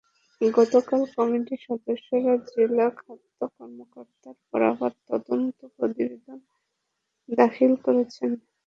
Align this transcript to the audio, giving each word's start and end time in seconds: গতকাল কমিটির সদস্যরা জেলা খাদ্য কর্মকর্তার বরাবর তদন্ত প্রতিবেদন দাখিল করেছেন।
গতকাল 0.41 1.01
কমিটির 1.15 1.61
সদস্যরা 1.67 2.33
জেলা 2.49 2.87
খাদ্য 2.97 3.39
কর্মকর্তার 3.55 4.35
বরাবর 4.47 4.91
তদন্ত 5.07 5.59
প্রতিবেদন 5.75 6.37
দাখিল 7.29 7.71
করেছেন। 7.85 8.31